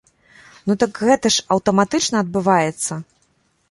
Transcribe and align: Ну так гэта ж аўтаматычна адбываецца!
Ну 0.71 0.77
так 0.85 1.03
гэта 1.03 1.33
ж 1.37 1.45
аўтаматычна 1.59 2.17
адбываецца! 2.27 2.93